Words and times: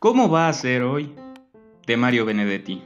¿Cómo 0.00 0.28
va 0.28 0.48
a 0.48 0.52
ser 0.52 0.82
hoy? 0.82 1.14
De 1.86 1.96
Mario 1.96 2.24
Benedetti. 2.24 2.82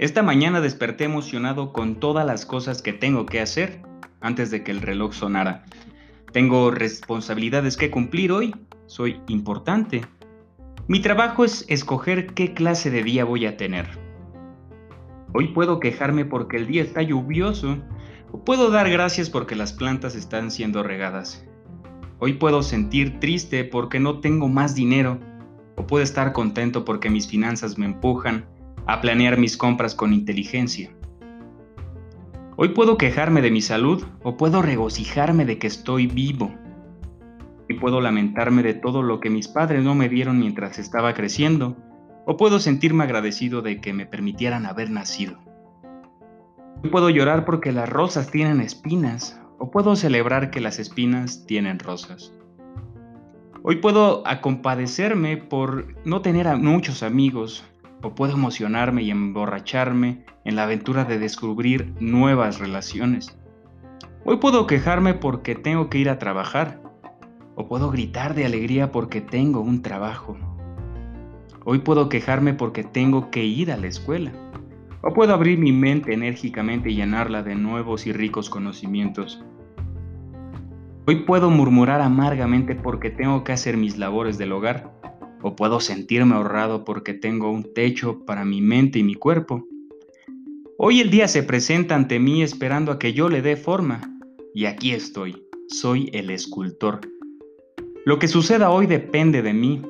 Esta 0.00 0.24
mañana 0.24 0.60
desperté 0.60 1.04
emocionado 1.04 1.72
con 1.72 2.00
todas 2.00 2.26
las 2.26 2.44
cosas 2.46 2.82
que 2.82 2.92
tengo 2.92 3.26
que 3.26 3.40
hacer 3.40 3.80
antes 4.20 4.50
de 4.50 4.64
que 4.64 4.72
el 4.72 4.80
reloj 4.80 5.12
sonara. 5.12 5.64
Tengo 6.32 6.72
responsabilidades 6.72 7.76
que 7.76 7.92
cumplir 7.92 8.32
hoy, 8.32 8.56
soy 8.86 9.20
importante. 9.28 10.00
Mi 10.88 10.98
trabajo 10.98 11.44
es 11.44 11.64
escoger 11.68 12.34
qué 12.34 12.54
clase 12.54 12.90
de 12.90 13.04
día 13.04 13.24
voy 13.24 13.46
a 13.46 13.56
tener. 13.56 13.86
Hoy 15.32 15.48
puedo 15.54 15.78
quejarme 15.78 16.24
porque 16.24 16.56
el 16.56 16.66
día 16.66 16.82
está 16.82 17.02
lluvioso 17.02 17.78
o 18.34 18.44
puedo 18.44 18.68
dar 18.68 18.90
gracias 18.90 19.30
porque 19.30 19.54
las 19.54 19.72
plantas 19.72 20.16
están 20.16 20.50
siendo 20.50 20.82
regadas. 20.82 21.46
Hoy 22.18 22.32
puedo 22.32 22.64
sentir 22.64 23.20
triste 23.20 23.62
porque 23.62 24.00
no 24.00 24.18
tengo 24.18 24.48
más 24.48 24.74
dinero 24.74 25.20
o 25.76 25.86
puedo 25.86 26.02
estar 26.02 26.32
contento 26.32 26.84
porque 26.84 27.10
mis 27.10 27.28
finanzas 27.28 27.78
me 27.78 27.86
empujan 27.86 28.44
a 28.86 29.00
planear 29.00 29.38
mis 29.38 29.56
compras 29.56 29.94
con 29.94 30.12
inteligencia. 30.12 30.90
Hoy 32.56 32.70
puedo 32.70 32.98
quejarme 32.98 33.40
de 33.40 33.52
mi 33.52 33.60
salud 33.60 34.04
o 34.24 34.36
puedo 34.36 34.62
regocijarme 34.62 35.44
de 35.44 35.58
que 35.58 35.68
estoy 35.68 36.08
vivo. 36.08 36.52
Y 37.68 37.74
puedo 37.74 38.00
lamentarme 38.00 38.64
de 38.64 38.74
todo 38.74 39.04
lo 39.04 39.20
que 39.20 39.30
mis 39.30 39.46
padres 39.46 39.84
no 39.84 39.94
me 39.94 40.08
dieron 40.08 40.40
mientras 40.40 40.80
estaba 40.80 41.14
creciendo, 41.14 41.76
o 42.26 42.36
puedo 42.36 42.58
sentirme 42.58 43.04
agradecido 43.04 43.62
de 43.62 43.80
que 43.80 43.92
me 43.92 44.06
permitieran 44.06 44.66
haber 44.66 44.90
nacido. 44.90 45.53
Hoy 46.84 46.90
puedo 46.90 47.08
llorar 47.08 47.46
porque 47.46 47.72
las 47.72 47.88
rosas 47.88 48.30
tienen 48.30 48.60
espinas, 48.60 49.40
o 49.58 49.70
puedo 49.70 49.96
celebrar 49.96 50.50
que 50.50 50.60
las 50.60 50.78
espinas 50.78 51.46
tienen 51.46 51.78
rosas. 51.78 52.34
Hoy 53.62 53.76
puedo 53.76 54.22
acompadecerme 54.28 55.38
por 55.38 55.86
no 56.04 56.20
tener 56.20 56.46
a 56.46 56.56
muchos 56.56 57.02
amigos, 57.02 57.64
o 58.02 58.14
puedo 58.14 58.34
emocionarme 58.34 59.02
y 59.02 59.10
emborracharme 59.10 60.26
en 60.44 60.56
la 60.56 60.64
aventura 60.64 61.06
de 61.06 61.18
descubrir 61.18 61.94
nuevas 62.00 62.58
relaciones. 62.58 63.34
Hoy 64.26 64.36
puedo 64.36 64.66
quejarme 64.66 65.14
porque 65.14 65.54
tengo 65.54 65.88
que 65.88 65.96
ir 65.96 66.10
a 66.10 66.18
trabajar, 66.18 66.82
o 67.54 67.66
puedo 67.66 67.90
gritar 67.90 68.34
de 68.34 68.44
alegría 68.44 68.92
porque 68.92 69.22
tengo 69.22 69.60
un 69.60 69.80
trabajo. 69.80 70.36
Hoy 71.64 71.78
puedo 71.78 72.10
quejarme 72.10 72.52
porque 72.52 72.84
tengo 72.84 73.30
que 73.30 73.42
ir 73.42 73.72
a 73.72 73.78
la 73.78 73.86
escuela, 73.86 74.32
o 75.06 75.12
puedo 75.12 75.34
abrir 75.34 75.58
mi 75.58 75.70
mente 75.70 76.14
enérgicamente 76.14 76.90
y 76.90 76.94
llenarla 76.94 77.42
de 77.42 77.54
nuevos 77.54 78.06
y 78.06 78.12
ricos 78.12 78.48
conocimientos. 78.48 79.44
Hoy 81.06 81.24
puedo 81.24 81.50
murmurar 81.50 82.00
amargamente 82.00 82.74
porque 82.74 83.10
tengo 83.10 83.44
que 83.44 83.52
hacer 83.52 83.76
mis 83.76 83.98
labores 83.98 84.38
del 84.38 84.52
hogar, 84.52 84.94
o 85.42 85.54
puedo 85.54 85.80
sentirme 85.80 86.34
ahorrado 86.34 86.86
porque 86.86 87.12
tengo 87.12 87.50
un 87.50 87.74
techo 87.74 88.24
para 88.24 88.46
mi 88.46 88.62
mente 88.62 88.98
y 88.98 89.02
mi 89.02 89.14
cuerpo. 89.14 89.66
Hoy 90.78 91.00
el 91.00 91.10
día 91.10 91.28
se 91.28 91.42
presenta 91.42 91.94
ante 91.94 92.18
mí 92.18 92.42
esperando 92.42 92.90
a 92.90 92.98
que 92.98 93.12
yo 93.12 93.28
le 93.28 93.42
dé 93.42 93.56
forma, 93.56 94.00
y 94.54 94.64
aquí 94.64 94.92
estoy, 94.92 95.46
soy 95.68 96.08
el 96.14 96.30
escultor. 96.30 97.02
Lo 98.06 98.18
que 98.18 98.26
suceda 98.26 98.70
hoy 98.70 98.86
depende 98.86 99.42
de 99.42 99.52
mí. 99.52 99.82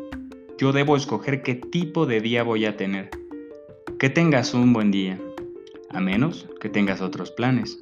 Yo 0.58 0.72
debo 0.72 0.96
escoger 0.96 1.42
qué 1.42 1.54
tipo 1.54 2.04
de 2.04 2.20
día 2.20 2.42
voy 2.42 2.64
a 2.64 2.76
tener. 2.76 3.10
Que 3.98 4.10
tengas 4.10 4.54
un 4.54 4.72
buen 4.72 4.90
día, 4.90 5.20
a 5.88 6.00
menos 6.00 6.48
que 6.60 6.68
tengas 6.68 7.00
otros 7.00 7.30
planes. 7.30 7.78